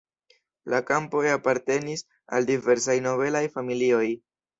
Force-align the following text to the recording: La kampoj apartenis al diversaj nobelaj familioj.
La 0.73 0.77
kampoj 0.85 1.19
apartenis 1.33 2.03
al 2.37 2.47
diversaj 2.51 2.95
nobelaj 3.09 3.43
familioj. 3.59 4.09